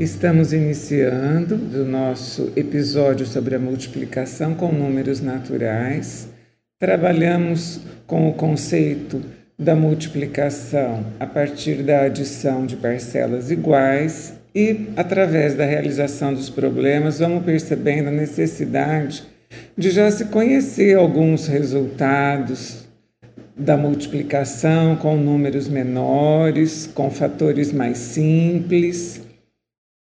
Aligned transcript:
Estamos 0.00 0.54
iniciando 0.54 1.56
o 1.56 1.84
nosso 1.84 2.50
episódio 2.56 3.26
sobre 3.26 3.54
a 3.54 3.58
multiplicação 3.58 4.54
com 4.54 4.72
números 4.72 5.20
naturais. 5.20 6.26
Trabalhamos 6.78 7.82
com 8.06 8.26
o 8.26 8.32
conceito 8.32 9.20
da 9.58 9.76
multiplicação 9.76 11.04
a 11.20 11.26
partir 11.26 11.82
da 11.82 12.04
adição 12.04 12.64
de 12.64 12.76
parcelas 12.76 13.50
iguais 13.50 14.32
e, 14.54 14.86
através 14.96 15.52
da 15.52 15.66
realização 15.66 16.32
dos 16.32 16.48
problemas, 16.48 17.18
vamos 17.18 17.44
percebendo 17.44 18.08
a 18.08 18.12
necessidade 18.12 19.24
de 19.76 19.90
já 19.90 20.10
se 20.10 20.24
conhecer 20.24 20.96
alguns 20.96 21.46
resultados 21.46 22.86
da 23.54 23.76
multiplicação 23.76 24.96
com 24.96 25.18
números 25.18 25.68
menores, 25.68 26.86
com 26.86 27.10
fatores 27.10 27.70
mais 27.70 27.98
simples 27.98 29.28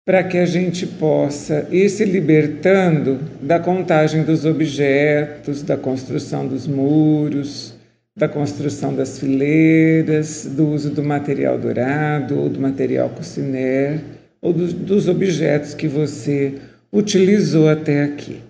para 0.07 0.23
que 0.23 0.39
a 0.39 0.47
gente 0.47 0.87
possa 0.87 1.67
ir 1.69 1.91
se 1.91 2.05
libertando 2.05 3.19
da 3.43 3.59
contagem 3.59 4.23
dos 4.23 4.45
objetos, 4.45 5.65
da 5.65 5.77
construção 5.77 6.47
dos 6.47 6.65
muros, 6.65 7.75
da 8.17 8.29
construção 8.29 8.95
das 8.95 9.19
fileiras, 9.19 10.47
do 10.47 10.69
uso 10.69 10.91
do 10.91 11.03
material 11.03 11.59
dourado 11.59 12.39
ou 12.39 12.49
do 12.49 12.61
material 12.61 13.09
cociner 13.09 14.01
ou 14.41 14.53
do, 14.53 14.73
dos 14.73 15.09
objetos 15.09 15.75
que 15.75 15.89
você 15.89 16.55
utilizou 16.93 17.69
até 17.69 18.05
aqui. 18.05 18.41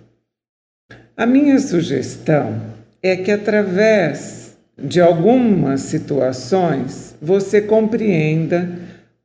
A 1.17 1.25
minha 1.25 1.59
sugestão 1.59 2.61
é 3.01 3.15
que 3.15 3.31
através 3.31 4.55
de 4.77 5.01
algumas 5.01 5.81
situações 5.81 7.15
você 7.19 7.59
compreenda 7.59 8.69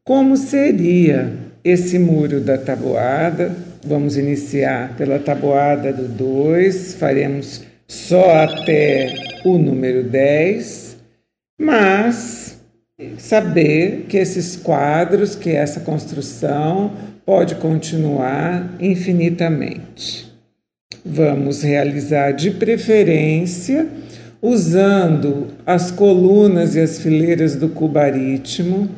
como 0.02 0.34
seria 0.34 1.41
esse 1.64 1.98
muro 1.98 2.40
da 2.40 2.58
tabuada. 2.58 3.54
Vamos 3.84 4.16
iniciar 4.16 4.96
pela 4.96 5.18
tabuada 5.18 5.92
do 5.92 6.08
2, 6.08 6.94
faremos 6.94 7.62
só 7.88 8.44
até 8.44 9.12
o 9.44 9.58
número 9.58 10.04
10, 10.04 10.96
mas 11.60 12.58
saber 13.18 14.06
que 14.08 14.16
esses 14.16 14.56
quadros, 14.56 15.34
que 15.34 15.50
essa 15.50 15.80
construção 15.80 16.92
pode 17.26 17.56
continuar 17.56 18.76
infinitamente. 18.80 20.32
Vamos 21.04 21.62
realizar 21.62 22.32
de 22.32 22.52
preferência 22.52 23.88
usando 24.40 25.48
as 25.66 25.90
colunas 25.90 26.74
e 26.74 26.80
as 26.80 26.98
fileiras 26.98 27.56
do 27.56 27.68
cubaritmo 27.68 28.88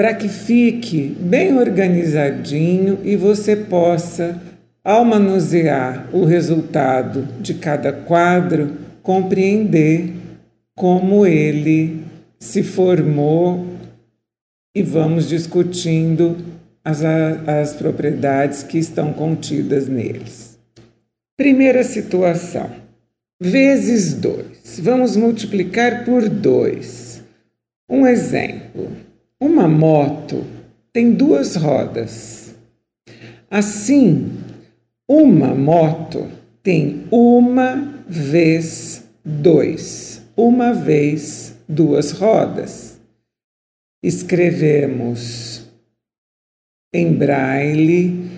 para 0.00 0.14
que 0.14 0.30
fique 0.30 1.14
bem 1.20 1.58
organizadinho 1.58 3.00
e 3.04 3.16
você 3.16 3.54
possa, 3.54 4.40
ao 4.82 5.04
manusear 5.04 6.08
o 6.10 6.24
resultado 6.24 7.28
de 7.38 7.52
cada 7.52 7.92
quadro, 7.92 8.78
compreender 9.02 10.14
como 10.74 11.26
ele 11.26 12.02
se 12.38 12.62
formou 12.62 13.66
e 14.74 14.82
vamos 14.82 15.28
discutindo 15.28 16.34
as, 16.82 17.02
as 17.04 17.74
propriedades 17.74 18.62
que 18.62 18.78
estão 18.78 19.12
contidas 19.12 19.86
neles. 19.86 20.58
Primeira 21.36 21.84
situação: 21.84 22.70
vezes 23.38 24.14
2. 24.14 24.80
Vamos 24.80 25.14
multiplicar 25.14 26.06
por 26.06 26.26
2. 26.26 27.22
Um 27.86 28.06
exemplo. 28.06 29.09
Uma 29.42 29.66
moto 29.66 30.44
tem 30.92 31.12
duas 31.12 31.56
rodas. 31.56 32.54
Assim, 33.50 34.32
uma 35.08 35.54
moto 35.54 36.28
tem 36.62 37.06
uma 37.10 37.76
vez 38.06 39.02
dois, 39.24 40.20
uma 40.36 40.74
vez 40.74 41.54
duas 41.66 42.10
rodas. 42.10 43.00
Escrevemos 44.04 45.66
em 46.92 47.14
braille 47.14 48.28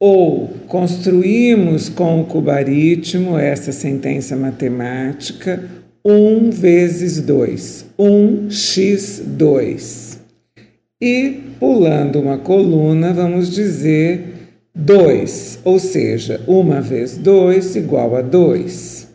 ou 0.00 0.48
construímos 0.66 1.88
com 1.88 2.20
o 2.20 2.26
cubaritmo 2.26 3.38
essa 3.38 3.70
sentença 3.70 4.34
matemática 4.34 5.70
1 6.04 6.50
vezes 6.50 7.20
2, 7.20 7.86
1x2. 7.96 10.07
E 11.00 11.54
pulando 11.60 12.18
uma 12.18 12.38
coluna, 12.38 13.12
vamos 13.12 13.50
dizer 13.50 14.34
2, 14.74 15.60
ou 15.64 15.78
seja, 15.78 16.40
uma 16.44 16.80
vez 16.80 17.16
2 17.16 17.76
igual 17.76 18.16
a 18.16 18.20
2. 18.20 19.06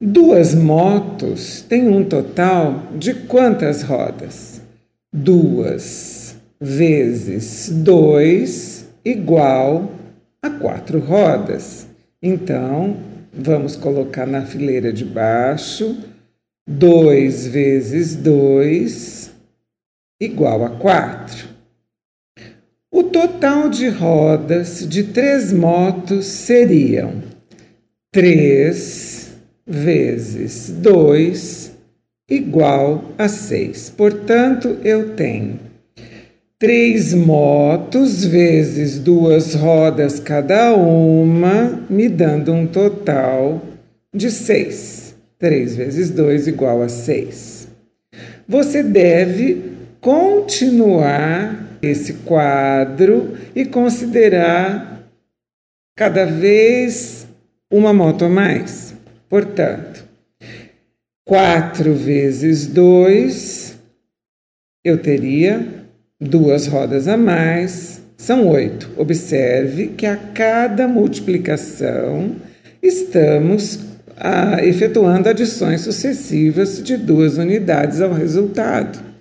Duas 0.00 0.54
motos 0.54 1.60
têm 1.68 1.88
um 1.88 2.02
total 2.02 2.84
de 2.98 3.12
quantas 3.12 3.82
rodas? 3.82 4.62
Duas 5.12 6.36
vezes 6.58 7.68
2 7.70 8.86
igual 9.04 9.92
a 10.42 10.48
quatro 10.48 11.00
rodas. 11.00 11.86
Então, 12.22 12.96
vamos 13.30 13.76
colocar 13.76 14.26
na 14.26 14.46
fileira 14.46 14.90
de 14.90 15.04
baixo 15.04 15.98
2 16.66 17.46
vezes 17.48 18.16
2 18.16 19.21
igual 20.24 20.64
a 20.64 20.70
4. 20.70 21.48
O 22.90 23.02
total 23.02 23.68
de 23.68 23.88
rodas 23.88 24.86
de 24.88 25.02
três 25.02 25.52
motos 25.52 26.26
seriam 26.26 27.14
3 28.12 29.32
vezes 29.66 30.70
2 30.70 31.72
igual 32.30 33.04
a 33.18 33.28
6. 33.28 33.90
Portanto, 33.90 34.78
eu 34.84 35.16
tenho 35.16 35.58
três 36.58 37.12
motos 37.12 38.24
vezes 38.24 39.00
duas 39.00 39.54
rodas 39.54 40.20
cada 40.20 40.72
uma, 40.74 41.84
me 41.90 42.08
dando 42.08 42.52
um 42.52 42.66
total 42.66 43.60
de 44.14 44.30
6. 44.30 45.16
3 45.38 45.74
vezes 45.74 46.10
2 46.10 46.46
igual 46.46 46.82
a 46.82 46.88
6. 46.88 47.66
Você 48.46 48.82
deve 48.82 49.71
continuar 50.02 51.78
esse 51.80 52.14
quadro 52.24 53.38
e 53.54 53.64
considerar 53.64 55.08
cada 55.96 56.26
vez 56.26 57.24
uma 57.72 57.92
moto 57.92 58.24
a 58.24 58.28
mais. 58.28 58.94
Portanto, 59.28 60.04
4 61.24 61.94
vezes 61.94 62.66
2, 62.66 63.78
eu 64.84 64.98
teria 64.98 65.64
duas 66.20 66.66
rodas 66.66 67.06
a 67.06 67.16
mais, 67.16 68.02
são 68.16 68.48
oito. 68.48 68.90
Observe 68.96 69.88
que 69.88 70.04
a 70.04 70.16
cada 70.16 70.88
multiplicação 70.88 72.34
estamos 72.82 73.78
ah, 74.16 74.64
efetuando 74.64 75.28
adições 75.28 75.82
sucessivas 75.82 76.82
de 76.82 76.96
duas 76.96 77.38
unidades 77.38 78.00
ao 78.00 78.12
resultado. 78.12 79.11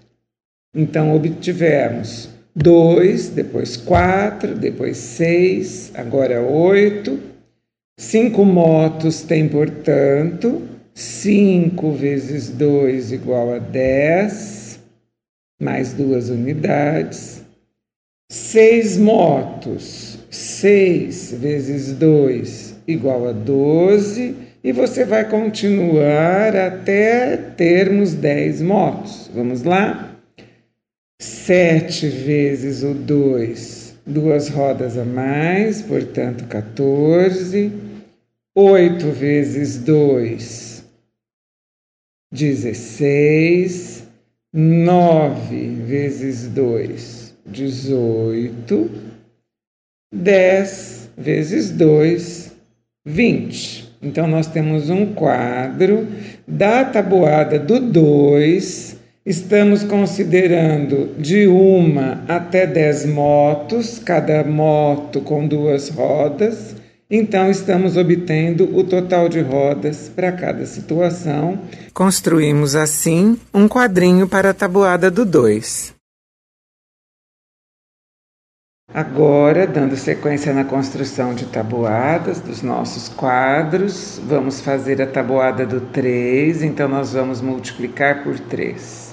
Então, 0.73 1.13
obtivemos 1.13 2.29
2, 2.55 3.29
depois 3.29 3.75
4, 3.75 4.55
depois 4.55 4.97
6, 4.97 5.91
agora 5.95 6.41
8. 6.41 7.19
5 7.99 8.45
motos 8.45 9.21
tem, 9.21 9.47
portanto, 9.49 10.61
5 10.93 11.91
vezes 11.91 12.49
2 12.49 13.11
igual 13.11 13.53
a 13.53 13.59
10, 13.59 14.79
mais 15.61 15.93
duas 15.93 16.29
unidades. 16.29 17.43
6 18.31 18.97
motos, 18.97 20.19
6 20.29 21.33
vezes 21.33 21.93
2 21.93 22.75
igual 22.87 23.27
a 23.27 23.33
12, 23.33 24.35
e 24.63 24.71
você 24.71 25.03
vai 25.03 25.29
continuar 25.29 26.55
até 26.55 27.35
termos 27.35 28.13
10 28.13 28.61
motos. 28.61 29.29
Vamos 29.33 29.63
lá? 29.63 30.10
Sete 31.53 32.07
vezes 32.07 32.81
o 32.81 32.93
dois, 32.93 33.93
duas 34.05 34.47
rodas 34.47 34.97
a 34.97 35.03
mais, 35.03 35.81
portanto 35.81 36.45
14. 36.47 37.69
Oito 38.55 39.11
vezes 39.11 39.77
dois, 39.79 40.85
dezesseis. 42.31 44.07
Nove 44.53 45.75
vezes 45.85 46.47
dois, 46.47 47.35
dezoito. 47.45 48.89
Dez 50.15 51.09
vezes 51.17 51.69
dois, 51.69 52.55
vinte. 53.05 53.91
Então, 54.01 54.25
nós 54.25 54.47
temos 54.47 54.89
um 54.89 55.13
quadro 55.13 56.07
da 56.47 56.85
tabuada 56.85 57.59
do 57.59 57.77
2 57.77 58.90
Estamos 59.23 59.83
considerando 59.83 61.13
de 61.15 61.45
uma 61.45 62.23
até 62.27 62.65
dez 62.65 63.05
motos, 63.05 63.99
cada 63.99 64.43
moto 64.43 65.21
com 65.21 65.47
duas 65.47 65.89
rodas. 65.89 66.75
Então, 67.07 67.51
estamos 67.51 67.97
obtendo 67.97 68.75
o 68.75 68.83
total 68.83 69.29
de 69.29 69.39
rodas 69.39 70.09
para 70.09 70.31
cada 70.31 70.65
situação. 70.65 71.59
Construímos 71.93 72.75
assim 72.75 73.37
um 73.53 73.67
quadrinho 73.67 74.27
para 74.27 74.49
a 74.49 74.53
tabuada 74.55 75.11
do 75.11 75.23
2. 75.23 75.93
Agora, 78.91 79.67
dando 79.67 79.95
sequência 79.95 80.51
na 80.51 80.65
construção 80.65 81.35
de 81.35 81.45
tabuadas 81.45 82.41
dos 82.41 82.63
nossos 82.63 83.07
quadros, 83.07 84.19
vamos 84.25 84.61
fazer 84.61 84.99
a 84.99 85.05
tabuada 85.05 85.63
do 85.63 85.79
3, 85.79 86.63
então 86.63 86.89
nós 86.89 87.13
vamos 87.13 87.39
multiplicar 87.39 88.23
por 88.23 88.39
3. 88.39 89.10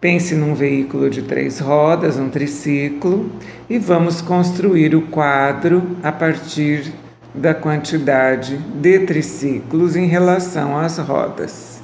Pense 0.00 0.34
num 0.34 0.54
veículo 0.54 1.10
de 1.10 1.20
três 1.20 1.60
rodas, 1.60 2.16
um 2.16 2.30
triciclo, 2.30 3.30
e 3.68 3.78
vamos 3.78 4.22
construir 4.22 4.94
o 4.94 5.02
quadro 5.08 5.96
a 6.02 6.10
partir 6.10 6.90
da 7.34 7.52
quantidade 7.52 8.56
de 8.56 9.00
triciclos 9.00 9.96
em 9.96 10.06
relação 10.06 10.78
às 10.78 10.96
rodas, 10.96 11.82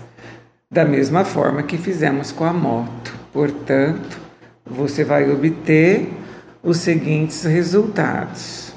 da 0.70 0.82
mesma 0.82 1.26
forma 1.26 1.62
que 1.62 1.76
fizemos 1.76 2.32
com 2.32 2.44
a 2.44 2.54
moto. 2.54 3.14
Portanto, 3.34 4.18
você 4.64 5.04
vai 5.04 5.30
obter 5.30 6.08
os 6.62 6.78
seguintes 6.78 7.44
resultados. 7.44 8.72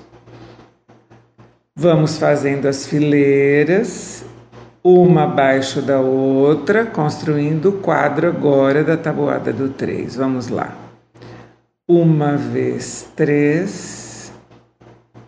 Vamos 1.78 2.18
fazendo 2.18 2.68
as 2.68 2.86
fileiras, 2.86 4.26
uma 4.84 5.24
abaixo 5.24 5.82
da 5.82 6.00
outra, 6.00 6.86
construindo 6.86 7.70
o 7.70 7.74
quadro 7.74 8.28
agora 8.28 8.84
da 8.84 8.96
tabuada 8.96 9.52
do 9.52 9.70
3. 9.70 10.16
Vamos 10.16 10.48
lá. 10.48 10.74
Uma 11.88 12.38
vez 12.38 13.08
3 13.16 14.32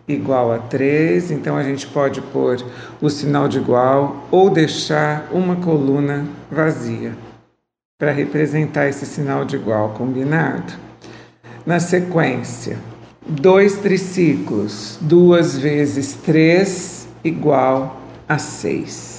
igual 0.08 0.52
a 0.52 0.58
3, 0.58 1.30
então 1.30 1.56
a 1.56 1.62
gente 1.62 1.86
pode 1.86 2.20
pôr 2.20 2.62
o 3.00 3.08
sinal 3.08 3.48
de 3.48 3.58
igual 3.58 4.26
ou 4.30 4.50
deixar 4.50 5.28
uma 5.32 5.56
coluna 5.56 6.26
vazia 6.50 7.12
para 7.98 8.10
representar 8.10 8.88
esse 8.88 9.06
sinal 9.06 9.44
de 9.44 9.56
igual 9.56 9.90
combinado. 9.90 10.72
Na 11.64 11.78
sequência, 11.78 12.76
dois 13.26 13.76
triciclos, 13.78 14.98
duas 15.00 15.56
vezes 15.56 16.14
três 16.14 17.06
igual 17.22 18.00
a 18.28 18.38
seis. 18.38 19.11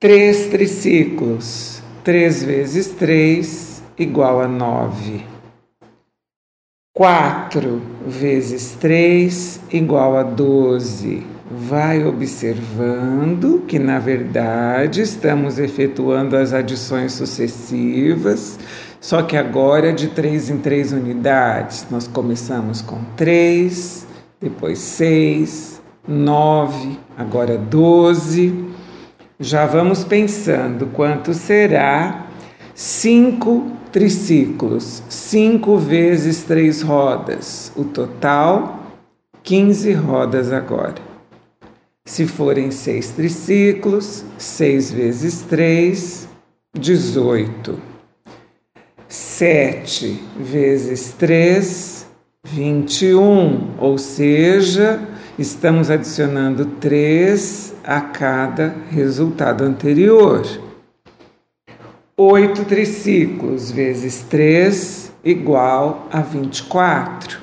Três 0.00 0.46
triciclos, 0.46 1.82
três 2.04 2.42
vezes 2.42 2.88
três 2.88 3.82
igual 3.98 4.40
a 4.40 4.48
nove. 4.48 5.24
Quatro 6.94 7.82
vezes 8.06 8.76
três 8.80 9.60
igual 9.72 10.16
a 10.16 10.22
doze. 10.22 11.26
Vai 11.50 12.04
observando 12.04 13.64
que, 13.66 13.78
na 13.78 13.98
verdade, 13.98 15.00
estamos 15.00 15.58
efetuando 15.58 16.36
as 16.36 16.52
adições 16.52 17.12
sucessivas 17.12 18.58
só 19.00 19.22
que 19.22 19.36
agora 19.36 19.92
de 19.92 20.08
três 20.08 20.50
em 20.50 20.58
três 20.58 20.92
unidades. 20.92 21.86
Nós 21.90 22.08
começamos 22.08 22.82
com 22.82 22.98
três, 23.16 24.06
depois 24.40 24.78
seis, 24.78 25.80
nove, 26.06 26.98
agora 27.16 27.56
doze. 27.56 28.67
Já 29.40 29.66
vamos 29.66 30.02
pensando 30.02 30.88
quanto 30.88 31.32
será 31.32 32.26
cinco 32.74 33.70
triciclos, 33.92 35.00
cinco 35.08 35.78
vezes 35.78 36.42
três 36.42 36.82
rodas. 36.82 37.70
O 37.76 37.84
total, 37.84 38.82
15 39.44 39.92
rodas 39.92 40.52
agora. 40.52 40.96
Se 42.04 42.26
forem 42.26 42.72
seis 42.72 43.10
triciclos, 43.10 44.24
seis 44.36 44.90
vezes 44.90 45.42
três, 45.42 46.28
18. 46.76 47.80
7 49.08 50.20
vezes 50.38 51.12
3, 51.12 52.06
21, 52.44 53.74
ou 53.78 53.96
seja, 53.96 55.00
estamos 55.38 55.90
adicionando 55.90 56.66
3 56.66 57.67
a 57.88 58.02
cada 58.02 58.74
resultado 58.90 59.64
anterior. 59.64 60.42
8 62.14 62.66
triciclos 62.66 63.70
vezes 63.70 64.20
3 64.28 65.10
igual 65.24 66.06
a 66.12 66.20
24. 66.20 67.38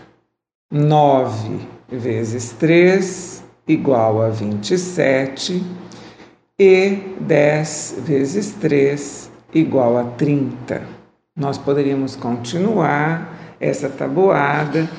9 0.72 1.60
vezes 1.90 2.52
3 2.52 3.44
igual 3.68 4.22
a 4.22 4.30
27. 4.30 5.64
E 6.60 7.16
10 7.22 7.96
vezes 8.06 8.52
3 8.52 9.32
igual 9.52 9.98
a 9.98 10.04
30 10.12 10.96
nós 11.38 11.58
poderíamos 11.58 12.16
continuar 12.16 13.38
essa 13.60 13.90
tabuada 13.90 14.90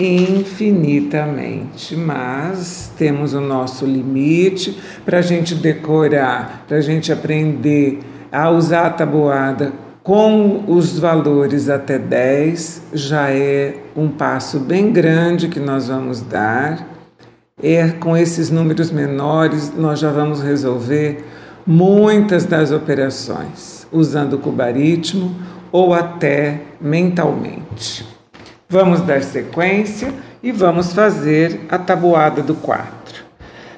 infinitamente, 0.00 1.94
mas 1.94 2.90
temos 2.96 3.34
o 3.34 3.40
nosso 3.40 3.84
limite 3.84 4.80
para 5.04 5.18
a 5.18 5.22
gente 5.22 5.54
decorar, 5.54 6.64
para 6.66 6.78
a 6.78 6.80
gente 6.80 7.12
aprender 7.12 7.98
a 8.32 8.48
usar 8.50 8.86
a 8.86 8.90
tabuada 8.90 9.72
com 10.02 10.64
os 10.66 10.98
valores 10.98 11.68
até 11.68 11.98
10, 11.98 12.82
já 12.94 13.30
é 13.30 13.74
um 13.94 14.08
passo 14.08 14.58
bem 14.58 14.90
grande 14.90 15.48
que 15.48 15.60
nós 15.60 15.88
vamos 15.88 16.22
dar. 16.22 16.88
É 17.62 17.88
com 17.88 18.16
esses 18.16 18.50
números 18.50 18.90
menores 18.90 19.70
nós 19.76 19.98
já 20.00 20.10
vamos 20.10 20.40
resolver 20.42 21.22
muitas 21.66 22.46
das 22.46 22.72
operações 22.72 23.86
usando 23.92 24.34
o 24.34 24.38
cubaritmo 24.38 25.36
ou 25.70 25.92
até 25.92 26.62
mentalmente. 26.80 28.19
Vamos 28.72 29.00
dar 29.00 29.20
sequência 29.20 30.14
e 30.40 30.52
vamos 30.52 30.92
fazer 30.92 31.62
a 31.68 31.76
tabuada 31.76 32.40
do 32.40 32.54
4. 32.54 33.24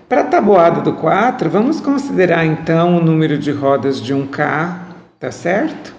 Para 0.06 0.20
a 0.20 0.24
tabuada 0.24 0.82
do 0.82 0.92
4, 0.92 1.48
vamos 1.48 1.80
considerar 1.80 2.44
então 2.44 2.98
o 2.98 3.02
número 3.02 3.38
de 3.38 3.50
rodas 3.50 4.02
de 4.02 4.12
um 4.12 4.26
carro, 4.26 4.94
tá 5.18 5.32
certo? 5.32 5.94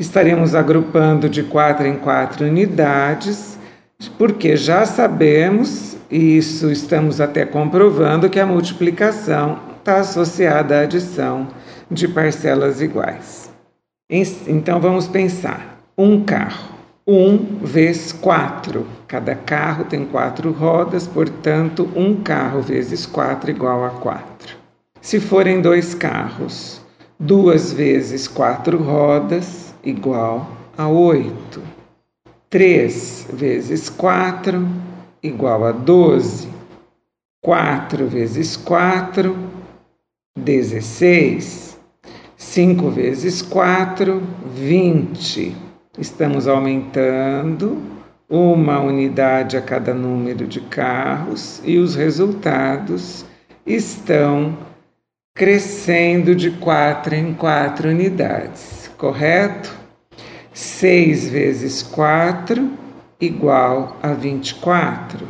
Estaremos 0.00 0.54
agrupando 0.54 1.28
de 1.28 1.42
4 1.42 1.86
em 1.86 1.96
4 1.96 2.46
unidades, 2.46 3.58
porque 4.16 4.56
já 4.56 4.86
sabemos, 4.86 5.98
e 6.10 6.38
isso 6.38 6.70
estamos 6.70 7.20
até 7.20 7.44
comprovando, 7.44 8.30
que 8.30 8.40
a 8.40 8.46
multiplicação 8.46 9.58
está 9.78 9.98
associada 9.98 10.78
à 10.78 10.82
adição 10.84 11.48
de 11.90 12.08
parcelas 12.08 12.80
iguais. 12.80 13.52
Então 14.08 14.80
vamos 14.80 15.06
pensar: 15.06 15.82
um 15.98 16.24
carro, 16.24 16.77
um 17.08 17.38
vezes 17.62 18.12
quatro. 18.12 18.86
Cada 19.06 19.34
carro 19.34 19.86
tem 19.86 20.04
quatro 20.04 20.52
rodas, 20.52 21.06
portanto, 21.06 21.88
um 21.96 22.22
carro 22.22 22.60
vezes 22.60 23.06
quatro 23.06 23.50
igual 23.50 23.82
a 23.82 23.90
quatro. 23.90 24.54
Se 25.00 25.18
forem 25.18 25.62
dois 25.62 25.94
carros, 25.94 26.82
duas 27.18 27.72
vezes 27.72 28.28
quatro 28.28 28.76
rodas 28.76 29.74
igual 29.82 30.50
a 30.76 30.86
oito. 30.86 31.62
Três 32.50 33.26
vezes 33.32 33.88
quatro 33.88 34.68
igual 35.22 35.64
a 35.64 35.72
doze. 35.72 36.48
Quatro 37.42 38.06
vezes 38.06 38.54
quatro, 38.54 39.34
dezesseis. 40.36 41.68
5 42.36 42.90
vezes 42.90 43.42
4, 43.42 44.22
20. 44.54 45.67
Estamos 45.98 46.46
aumentando 46.46 47.82
uma 48.30 48.78
unidade 48.78 49.56
a 49.56 49.60
cada 49.60 49.92
número 49.92 50.46
de 50.46 50.60
carros 50.60 51.60
e 51.64 51.76
os 51.76 51.96
resultados 51.96 53.24
estão 53.66 54.56
crescendo 55.34 56.36
de 56.36 56.52
4 56.52 57.16
em 57.16 57.34
4 57.34 57.88
unidades, 57.88 58.88
correto? 58.96 59.76
6 60.52 61.30
vezes 61.30 61.82
4 61.82 62.70
igual 63.20 63.96
a 64.00 64.12
24. 64.12 65.26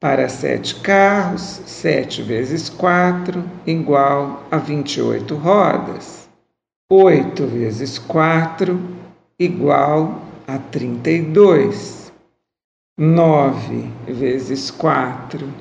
Para 0.00 0.28
7 0.28 0.74
carros, 0.80 1.62
7 1.66 2.20
vezes 2.20 2.68
4 2.68 3.44
igual 3.64 4.42
a 4.50 4.56
28 4.56 5.36
rodas. 5.36 6.28
8 6.90 7.46
vezes 7.46 7.96
4 7.96 8.93
igual 9.38 10.22
a 10.46 10.58
32. 10.58 12.04
9 12.96 13.90
vezes 14.06 14.70
4 14.70 15.52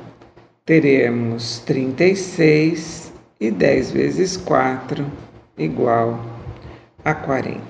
teremos 0.63 1.57
36 1.65 3.11
e 3.39 3.49
10 3.49 3.91
vezes 3.91 4.37
4 4.37 5.03
igual 5.57 6.19
a 7.03 7.15
40. 7.15 7.61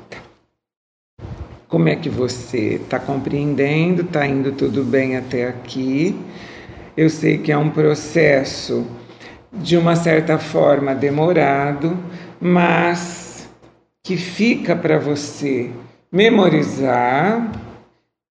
Como 1.69 1.87
é 1.87 1.95
que 1.95 2.09
você 2.09 2.75
está 2.75 2.99
compreendendo? 2.99 4.01
Está 4.01 4.27
indo 4.27 4.51
tudo 4.51 4.83
bem 4.83 5.15
até 5.15 5.47
aqui? 5.47 6.13
Eu 6.97 7.09
sei 7.09 7.37
que 7.37 7.51
é 7.51 7.57
um 7.57 7.69
processo 7.69 8.85
de 9.53 9.77
uma 9.77 9.95
certa 9.95 10.37
forma 10.37 10.93
demorado, 10.93 11.97
mas 12.39 13.49
que 14.03 14.17
fica 14.17 14.75
para 14.75 14.99
você 14.99 15.71
memorizar 16.13 17.51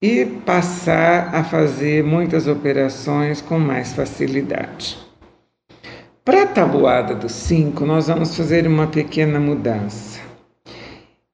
e 0.00 0.24
passar 0.46 1.34
a 1.34 1.42
fazer 1.42 2.04
muitas 2.04 2.46
operações 2.46 3.40
com 3.40 3.58
mais 3.58 3.92
facilidade. 3.92 4.96
Para 6.24 6.44
a 6.44 6.46
tabuada 6.46 7.12
dos 7.12 7.32
5, 7.32 7.84
nós 7.84 8.06
vamos 8.06 8.36
fazer 8.36 8.68
uma 8.68 8.86
pequena 8.86 9.40
mudança. 9.40 10.20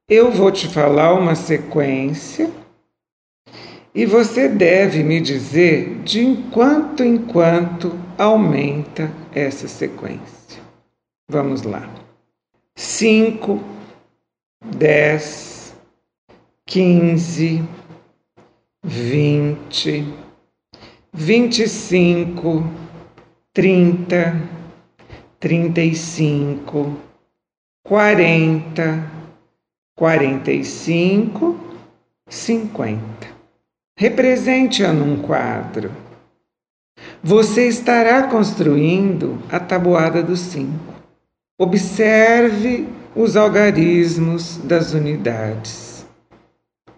Eu 0.09 0.31
vou 0.31 0.51
te 0.51 0.67
falar 0.67 1.13
uma 1.13 1.35
sequência 1.35 2.49
e 3.93 4.07
você 4.07 4.49
deve 4.49 5.03
me 5.03 5.21
dizer 5.21 6.01
de 6.03 6.25
enquanto 6.25 7.03
em 7.03 7.19
quanto 7.19 7.95
aumenta 8.17 9.11
essa 9.35 9.67
sequência. 9.67 10.59
Vamos 11.29 11.61
lá. 11.61 11.87
5, 12.75 13.63
10, 14.65 15.58
15, 16.69 17.67
20, 18.83 20.05
25, 21.11 22.63
30, 23.51 24.41
35, 25.39 26.95
40, 27.83 29.11
45, 29.97 31.59
50. 32.29 33.01
Represente-a 33.97 34.93
num 34.93 35.23
quadro. 35.23 35.91
Você 37.23 37.67
estará 37.67 38.27
construindo 38.27 39.41
a 39.51 39.59
tabuada 39.59 40.21
dos 40.21 40.39
cinco. 40.39 40.93
Observe 41.59 42.87
os 43.15 43.35
algarismos 43.35 44.57
das 44.57 44.93
unidades. 44.93 45.88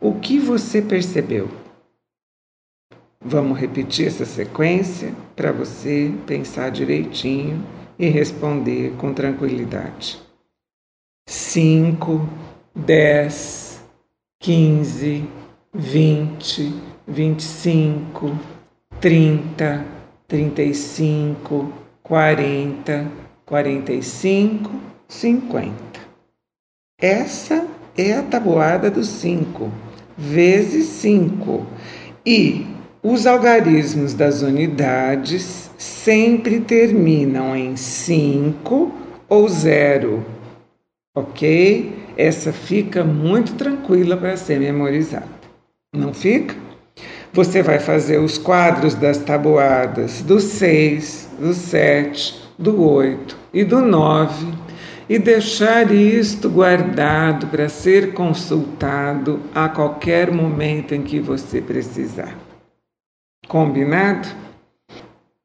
O 0.04 0.16
que 0.16 0.40
você 0.40 0.82
percebeu? 0.82 1.48
Vamos 3.24 3.60
repetir 3.60 4.08
essa 4.08 4.26
sequência 4.26 5.14
para 5.36 5.52
você 5.52 6.12
pensar 6.26 6.72
direitinho 6.72 7.64
e 8.00 8.08
responder 8.08 8.96
com 8.98 9.14
tranquilidade. 9.14 10.20
5, 11.30 12.28
10, 12.76 13.86
15, 14.40 15.30
20, 15.72 16.74
25, 17.08 18.40
30, 19.00 19.86
35, 20.28 21.74
40, 22.02 23.12
45, 23.46 24.82
50. 25.08 25.76
Essa 27.00 27.68
é 27.96 28.14
a 28.14 28.24
tabuada 28.24 28.90
dos 28.90 29.08
5 29.08 29.91
vezes 30.18 30.86
5 30.88 31.66
e 32.26 32.66
os 33.04 33.26
algarismos 33.26 34.14
das 34.14 34.42
unidades 34.42 35.72
sempre 35.78 36.60
terminam 36.60 37.56
em 37.56 37.76
5 37.76 38.94
ou 39.28 39.50
0, 39.50 40.24
ok? 41.16 41.94
Essa 42.16 42.54
fica 42.54 43.04
muito 43.04 43.56
tranquila 43.56 44.16
para 44.18 44.38
ser 44.38 44.60
memorizada. 44.60 45.42
Não 45.96 46.14
fica? 46.14 46.56
Você 47.34 47.64
vai 47.64 47.80
fazer 47.80 48.20
os 48.20 48.38
quadros 48.38 48.94
das 48.94 49.18
tabuadas 49.18 50.22
do 50.22 50.40
6, 50.40 51.30
do 51.40 51.54
7, 51.54 52.42
do 52.60 52.84
8 52.84 53.38
e 53.54 53.64
do 53.64 53.82
9 53.82 54.46
e 55.10 55.20
deixar 55.20 55.92
isto 55.92 56.50
guardado 56.50 57.48
para 57.48 57.68
ser 57.68 58.14
consultado 58.14 59.42
a 59.54 59.68
qualquer 59.68 60.32
momento 60.32 60.94
em 60.94 61.02
que 61.02 61.20
você 61.20 61.62
precisar. 61.62 62.38
Combinado? 63.48 64.28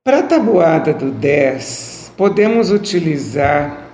Para 0.05 0.21
a 0.21 0.23
tabuada 0.23 0.95
do 0.95 1.11
10, 1.11 2.13
podemos 2.17 2.71
utilizar 2.71 3.87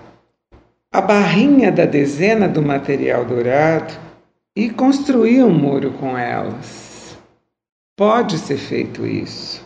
a 0.92 1.00
barrinha 1.00 1.72
da 1.72 1.86
dezena 1.86 2.46
do 2.46 2.60
material 2.60 3.24
dourado 3.24 3.94
e 4.54 4.68
construir 4.68 5.42
um 5.42 5.50
muro 5.50 5.92
com 5.92 6.18
elas. 6.18 7.16
Pode 7.96 8.36
ser 8.36 8.58
feito 8.58 9.06
isso, 9.06 9.64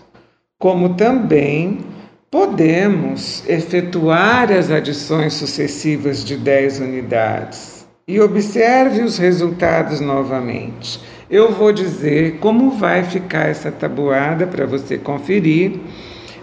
como 0.58 0.94
também 0.94 1.95
podemos 2.30 3.42
efetuar 3.49 4.52
as 4.52 4.71
adições 4.71 5.35
sucessivas 5.35 6.25
de 6.25 6.37
10 6.37 6.80
unidades. 6.80 7.87
E 8.09 8.21
observe 8.21 9.02
os 9.02 9.18
resultados 9.18 10.00
novamente 10.00 11.00
eu 11.28 11.52
vou 11.52 11.73
dizer 11.73 12.38
como 12.38 12.71
vai 12.71 13.02
ficar 13.02 13.49
essa 13.49 13.73
tabuada 13.73 14.47
para 14.47 14.64
você 14.64 14.97
conferir. 14.97 15.80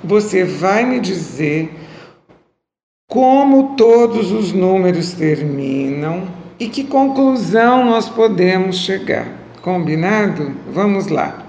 Você 0.04 0.44
vai 0.44 0.84
me 0.84 1.00
dizer 1.00 1.72
como 3.10 3.76
todos 3.78 4.32
os 4.32 4.52
números 4.52 5.14
terminam 5.14 6.28
e 6.60 6.68
que 6.68 6.84
conclusão 6.84 7.86
nós 7.86 8.10
podemos 8.10 8.78
chegar. 8.78 9.28
Combinado? 9.62 10.54
Vamos 10.70 11.08
lá. 11.08 11.46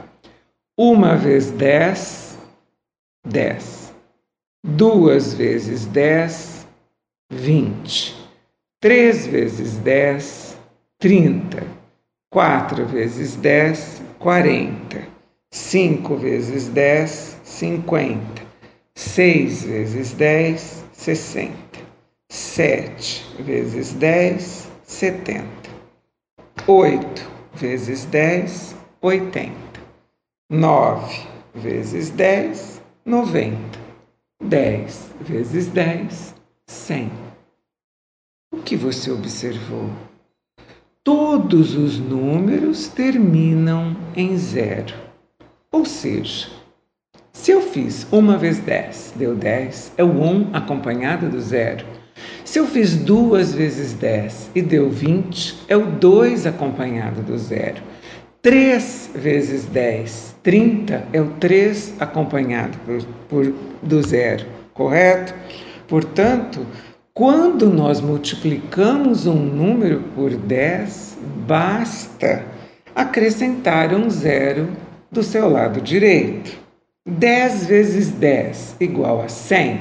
Uma 0.78 1.16
vez 1.16 1.50
dez, 1.50 2.38
dez. 3.26 3.93
Duas 4.66 5.34
vezes 5.34 5.84
dez, 5.84 6.66
vinte. 7.30 8.16
Três 8.80 9.26
vezes 9.26 9.76
dez, 9.76 10.56
trinta. 10.98 11.62
4 12.30 12.86
vezes 12.86 13.36
10, 13.36 14.02
40. 14.18 15.06
5 15.52 16.16
vezes 16.16 16.68
10, 16.68 17.36
50. 17.44 18.42
6 18.94 19.64
vezes 19.64 20.12
10, 20.14 20.84
60. 20.94 21.52
7 22.30 23.24
vezes 23.40 23.92
10, 23.92 24.70
70. 24.86 25.46
8 26.66 27.28
vezes 27.52 28.06
10, 28.06 28.74
80. 29.02 29.52
9 30.48 31.28
vezes 31.54 32.08
10, 32.08 32.80
90. 33.04 33.83
10 34.42 35.10
vezes 35.20 35.66
10, 35.68 36.34
100. 36.66 37.10
O 38.52 38.58
que 38.58 38.76
você 38.76 39.10
observou? 39.10 39.90
todos 41.04 41.76
os 41.76 41.98
números 41.98 42.88
terminam 42.88 43.94
em 44.16 44.38
zero. 44.38 44.94
Ou 45.70 45.84
seja, 45.84 46.48
se 47.30 47.50
eu 47.50 47.60
fiz 47.60 48.06
uma 48.10 48.38
vez 48.38 48.58
10, 48.60 49.12
deu 49.16 49.34
10, 49.34 49.92
é 49.98 50.02
o 50.02 50.08
1 50.08 50.56
acompanhado 50.56 51.28
do 51.28 51.38
zero. 51.42 51.84
Se 52.42 52.58
eu 52.58 52.66
fiz 52.66 52.96
duas 52.96 53.54
vezes 53.54 53.92
10 53.92 54.52
e 54.54 54.62
deu 54.62 54.88
20, 54.88 55.64
é 55.68 55.76
o 55.76 55.84
2 55.84 56.46
acompanhado 56.46 57.20
do 57.22 57.36
zero. 57.36 57.82
3 58.40 59.10
vezes 59.14 59.66
10, 59.66 60.33
30, 60.44 61.08
é 61.12 61.20
o 61.20 61.30
3 61.40 61.94
acompanhado 61.98 62.78
por, 62.84 63.02
por, 63.30 63.54
do 63.82 64.02
zero, 64.02 64.44
correto? 64.74 65.34
Portanto, 65.88 66.66
quando 67.14 67.70
nós 67.70 68.00
multiplicamos 68.02 69.26
um 69.26 69.34
número 69.34 70.00
por 70.14 70.30
10, 70.30 71.18
basta 71.46 72.44
acrescentar 72.94 73.94
um 73.94 74.10
zero 74.10 74.68
do 75.10 75.22
seu 75.22 75.48
lado 75.48 75.80
direito. 75.80 76.58
10 77.06 77.66
vezes 77.66 78.10
10 78.10 78.76
igual 78.80 79.22
a 79.22 79.28
100. 79.28 79.80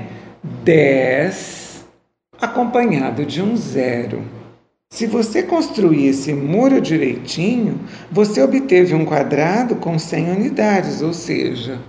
10 0.63 1.85
acompanhado 2.41 3.25
de 3.25 3.41
um 3.41 3.57
zero. 3.57 4.23
Se 4.93 5.07
você 5.07 5.41
construir 5.41 6.05
esse 6.05 6.31
muro 6.35 6.79
direitinho, 6.79 7.79
você 8.11 8.43
obteve 8.43 8.93
um 8.93 9.03
quadrado 9.03 9.75
com 9.77 9.97
100 9.97 10.29
unidades, 10.29 11.01
ou 11.01 11.11
seja, 11.11 11.79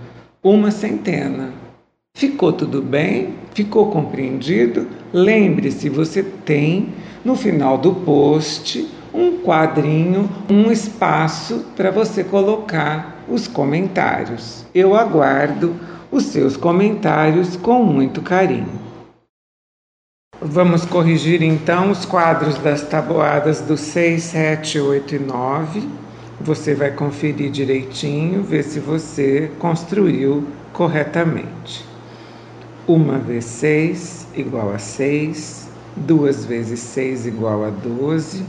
uma 0.41 0.71
centena. 0.71 1.53
Ficou 2.17 2.51
tudo 2.51 2.81
bem? 2.81 3.35
Ficou 3.53 3.91
compreendido? 3.91 4.87
Lembre-se, 5.13 5.87
você 5.87 6.23
tem 6.23 6.89
no 7.23 7.35
final 7.35 7.77
do 7.77 7.93
post 7.93 8.89
um 9.13 9.37
quadrinho, 9.37 10.27
um 10.49 10.71
espaço 10.71 11.63
para 11.75 11.91
você 11.91 12.23
colocar 12.23 13.23
os 13.29 13.47
comentários. 13.47 14.65
Eu 14.73 14.95
aguardo 14.95 15.75
os 16.11 16.23
seus 16.23 16.57
comentários 16.57 17.55
com 17.55 17.83
muito 17.83 18.23
carinho. 18.23 18.84
Vamos 20.41 20.83
corrigir 20.83 21.41
então 21.41 21.91
os 21.91 22.03
quadros 22.03 22.57
das 22.57 22.81
tabuadas 22.81 23.61
do 23.61 23.77
6, 23.77 24.21
7, 24.21 24.79
8 24.81 25.15
e 25.15 25.19
9. 25.19 25.89
Você 26.41 26.75
vai 26.75 26.91
conferir 26.91 27.49
direitinho, 27.49 28.43
ver 28.43 28.63
se 28.63 28.81
você 28.81 29.49
construiu 29.59 30.45
corretamente. 30.73 31.85
Uma 32.85 33.17
vezes 33.17 33.45
6 33.45 34.27
igual 34.35 34.73
a 34.73 34.77
6, 34.77 35.69
duas 35.95 36.43
vezes 36.43 36.81
6 36.81 37.27
igual 37.27 37.63
a 37.63 37.69
12, 37.69 38.43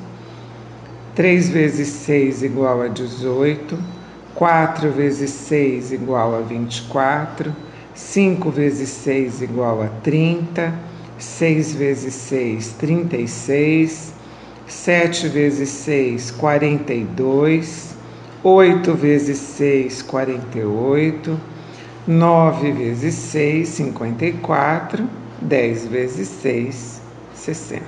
3 1.15 1.49
vezes 1.51 1.87
6 1.87 2.43
igual 2.43 2.83
a 2.83 2.89
18, 2.89 3.79
4 4.35 4.91
vezes 4.91 5.31
6 5.31 5.93
igual 5.93 6.35
a 6.35 6.41
24, 6.41 7.55
5 7.95 8.51
vezes 8.51 8.89
6 8.89 9.41
igual 9.43 9.83
a 9.85 9.89
30, 10.03 10.75
6 11.19 11.75
vezes 11.75 12.15
6, 12.15 12.73
36, 12.79 14.15
7 14.67 15.29
vezes 15.29 15.69
6, 15.69 16.31
42, 16.33 17.97
8 18.45 18.93
vezes 18.95 19.39
6, 19.39 20.03
48, 20.03 21.37
9 22.07 22.73
vezes 22.73 23.15
6, 23.15 23.79
54, 23.79 25.09
10 25.41 25.87
vezes 25.87 26.29
6, 26.29 27.03
60. 27.35 27.83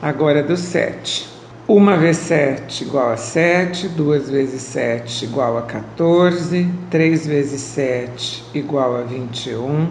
Agora 0.00 0.42
do 0.42 0.56
7. 0.56 1.28
1 1.68 1.98
vezes 1.98 2.22
7 2.22 2.84
igual 2.84 3.10
a 3.12 3.16
7, 3.16 3.88
2 3.88 4.30
vezes 4.30 4.62
7 4.62 5.26
igual 5.26 5.58
a 5.58 5.62
14, 5.62 6.66
3 6.90 7.26
vezes 7.26 7.60
7 7.60 8.42
igual 8.54 8.96
a 8.96 9.02
21, 9.02 9.86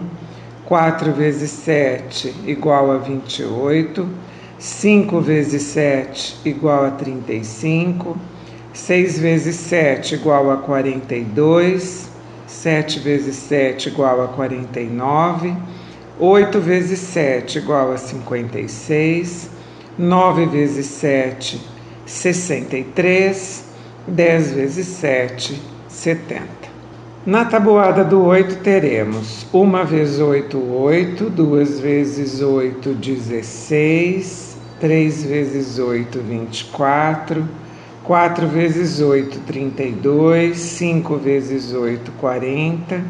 4 0.68 1.12
vezes 1.12 1.50
7 1.50 2.34
igual 2.46 2.92
a 2.92 2.98
28, 2.98 4.06
5 4.58 5.20
vezes 5.22 5.62
7 5.62 6.36
igual 6.44 6.84
a 6.84 6.90
35, 6.90 8.14
6 8.74 9.18
vezes 9.18 9.56
7 9.56 10.16
igual 10.16 10.50
a 10.50 10.58
42, 10.58 12.10
7 12.46 12.98
vezes 13.00 13.36
7 13.36 13.88
igual 13.88 14.22
a 14.22 14.28
49, 14.28 15.56
8 16.20 16.60
vezes 16.60 16.98
7 16.98 17.60
igual 17.60 17.90
a 17.90 17.96
56, 17.96 19.48
9 19.98 20.46
vezes 20.46 20.84
7, 20.84 21.62
63, 22.04 23.64
10 24.06 24.52
vezes 24.52 24.86
7, 24.86 25.62
70. 25.88 26.57
Na 27.28 27.44
tabuada 27.44 28.02
do 28.04 28.24
8 28.24 28.56
teremos 28.60 29.46
1 29.52 29.84
vezes 29.84 30.18
8, 30.18 30.56
8, 30.56 31.24
2 31.28 31.78
vezes 31.78 32.40
8, 32.40 32.94
16, 32.94 34.56
3 34.80 35.24
vezes 35.24 35.78
8, 35.78 36.18
24, 36.20 37.44
4 38.02 38.46
vezes 38.46 38.98
8, 39.02 39.40
32, 39.40 40.78
5 40.78 41.16
vezes 41.18 41.74
8, 41.74 42.10
40, 42.12 43.04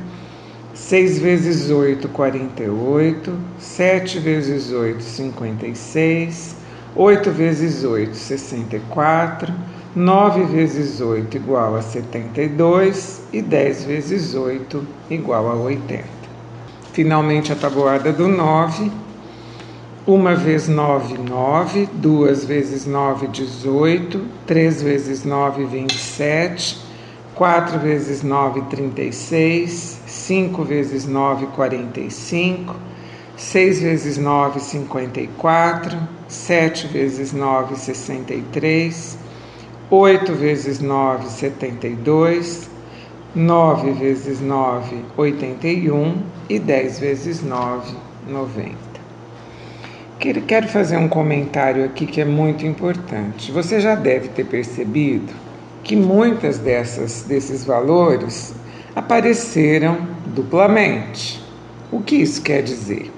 6 0.74 1.18
vezes 1.20 1.70
8, 1.70 2.08
48, 2.08 3.32
7 3.56 4.18
vezes 4.18 4.72
8, 4.72 5.00
56, 5.00 6.56
8 6.96 7.30
vezes 7.30 7.84
8, 7.84 8.16
64. 8.16 9.52
9 9.94 10.42
vezes 10.44 11.00
8 11.00 11.36
igual 11.36 11.76
a 11.76 11.82
72 11.82 13.22
e 13.32 13.42
10 13.42 13.84
vezes 13.84 14.34
8 14.34 14.82
igual 15.10 15.50
a 15.50 15.54
80. 15.54 16.04
Finalmente 16.92 17.52
a 17.52 17.56
tabuada 17.56 18.12
do 18.12 18.28
9. 18.28 18.90
1 20.06 20.36
vezes 20.36 20.68
9, 20.68 21.18
9. 21.18 21.88
2 21.92 22.44
vezes 22.46 22.86
9, 22.86 23.28
18. 23.28 24.24
3 24.46 24.82
vezes 24.82 25.24
9, 25.24 25.66
27. 25.66 26.78
4 27.34 27.78
vezes 27.78 28.22
9, 28.22 28.62
36. 28.62 30.00
5 30.06 30.64
vezes 30.64 31.06
9, 31.06 31.46
45. 31.54 32.87
6 33.38 33.82
vezes 33.82 34.18
9, 34.18 34.58
54, 34.58 35.96
7 36.26 36.88
vezes 36.88 37.32
9, 37.32 37.76
63, 37.76 39.16
8 39.88 40.34
vezes 40.34 40.80
9, 40.80 41.28
72, 41.28 42.68
9 43.36 43.92
vezes 43.92 44.40
9, 44.40 45.04
81 45.16 46.16
e 46.48 46.58
10 46.58 46.98
vezes 46.98 47.40
9, 47.40 47.94
90. 48.26 48.76
Quero 50.18 50.66
fazer 50.66 50.96
um 50.96 51.08
comentário 51.08 51.84
aqui 51.84 52.06
que 52.06 52.20
é 52.20 52.24
muito 52.24 52.66
importante. 52.66 53.52
Você 53.52 53.78
já 53.78 53.94
deve 53.94 54.30
ter 54.30 54.46
percebido 54.46 55.32
que 55.84 55.94
muitas 55.94 56.58
dessas, 56.58 57.22
desses 57.22 57.64
valores 57.64 58.52
apareceram 58.96 59.96
duplamente. 60.26 61.40
O 61.92 62.00
que 62.00 62.16
isso 62.16 62.42
quer 62.42 62.62
dizer? 62.62 63.12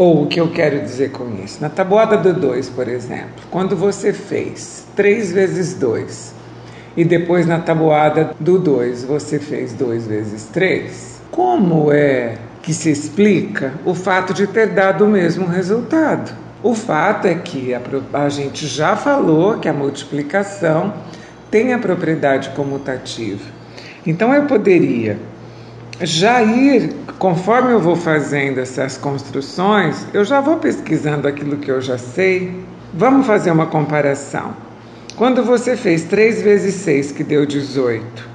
Ou 0.00 0.22
o 0.22 0.26
que 0.26 0.40
eu 0.40 0.50
quero 0.50 0.80
dizer 0.80 1.10
com 1.10 1.28
isso? 1.44 1.60
Na 1.60 1.68
tabuada 1.68 2.16
do 2.16 2.32
2, 2.32 2.70
por 2.70 2.88
exemplo, 2.88 3.44
quando 3.50 3.76
você 3.76 4.14
fez 4.14 4.86
3 4.96 5.30
vezes 5.30 5.74
2 5.74 6.34
e 6.96 7.04
depois 7.04 7.46
na 7.46 7.58
tabuada 7.58 8.30
do 8.40 8.58
2 8.58 9.04
você 9.04 9.38
fez 9.38 9.74
2 9.74 10.06
vezes 10.06 10.44
3, 10.46 11.20
como 11.30 11.92
é 11.92 12.38
que 12.62 12.72
se 12.72 12.90
explica 12.90 13.74
o 13.84 13.94
fato 13.94 14.32
de 14.32 14.46
ter 14.46 14.68
dado 14.68 15.04
o 15.04 15.06
mesmo 15.06 15.46
resultado? 15.46 16.34
O 16.62 16.74
fato 16.74 17.26
é 17.26 17.34
que 17.34 17.74
a, 17.74 17.82
a 18.14 18.30
gente 18.30 18.66
já 18.66 18.96
falou 18.96 19.58
que 19.58 19.68
a 19.68 19.72
multiplicação 19.74 20.94
tem 21.50 21.74
a 21.74 21.78
propriedade 21.78 22.48
comutativa. 22.56 23.44
Então 24.06 24.32
eu 24.32 24.46
poderia 24.46 25.18
já 26.02 26.42
ir, 26.42 26.94
conforme 27.18 27.72
eu 27.72 27.80
vou 27.80 27.94
fazendo 27.94 28.58
essas 28.58 28.96
construções, 28.96 30.06
eu 30.14 30.24
já 30.24 30.40
vou 30.40 30.56
pesquisando 30.56 31.28
aquilo 31.28 31.58
que 31.58 31.70
eu 31.70 31.80
já 31.80 31.98
sei. 31.98 32.64
Vamos 32.94 33.26
fazer 33.26 33.50
uma 33.50 33.66
comparação. 33.66 34.54
Quando 35.16 35.44
você 35.44 35.76
fez 35.76 36.04
3 36.04 36.40
vezes 36.40 36.74
6, 36.76 37.12
que 37.12 37.22
deu 37.22 37.44
18, 37.44 38.28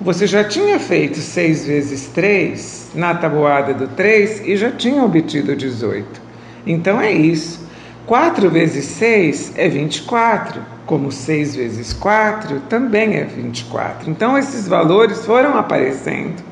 você 0.00 0.26
já 0.26 0.44
tinha 0.44 0.78
feito 0.78 1.18
6 1.18 1.66
vezes 1.66 2.08
3 2.08 2.90
na 2.94 3.14
tabuada 3.14 3.72
do 3.72 3.88
3 3.88 4.42
e 4.46 4.56
já 4.56 4.70
tinha 4.70 5.02
obtido 5.02 5.56
18. 5.56 6.20
Então 6.66 7.00
é 7.00 7.10
isso. 7.10 7.66
4 8.06 8.50
vezes 8.50 8.84
6 8.84 9.54
é 9.56 9.66
24, 9.66 10.60
como 10.84 11.10
6 11.10 11.56
vezes 11.56 11.94
4 11.94 12.60
também 12.68 13.16
é 13.16 13.24
24. 13.24 14.10
Então 14.10 14.36
esses 14.36 14.68
valores 14.68 15.24
foram 15.24 15.56
aparecendo 15.56 16.47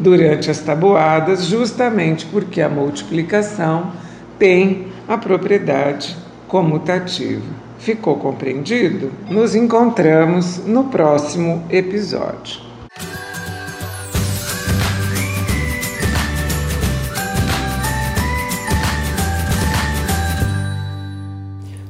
durante 0.00 0.50
as 0.50 0.60
tabuadas, 0.60 1.44
justamente 1.44 2.24
porque 2.26 2.60
a 2.60 2.68
multiplicação 2.68 3.92
tem 4.38 4.86
a 5.06 5.18
propriedade 5.18 6.16
comutativa. 6.48 7.44
Ficou 7.78 8.16
compreendido? 8.16 9.12
Nos 9.28 9.54
encontramos 9.54 10.58
no 10.66 10.84
próximo 10.84 11.64
episódio. 11.70 12.60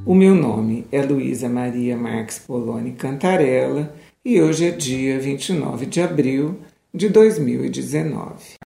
O 0.05 0.15
meu 0.15 0.35
nome 0.35 0.87
é 0.91 1.03
Luísa 1.03 1.49
Maria 1.49 1.97
Marques 1.97 2.41
Poloni 2.41 2.93
Cantarella 2.93 3.95
e 4.25 4.43
hoje 4.43 4.67
é 4.67 4.71
dia 4.73 5.21
29 5.21 5.87
de 5.87 6.03
abril 6.03 6.59
de 6.93 7.09
2019. 7.09 8.59